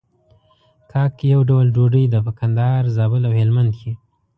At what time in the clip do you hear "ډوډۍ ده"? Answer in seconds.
1.75-2.19